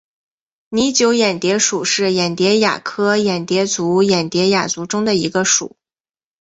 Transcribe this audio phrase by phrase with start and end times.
[0.69, 5.77] 拟酒眼蝶属是眼蝶亚科眼蝶族眼蝶亚族中的一个属。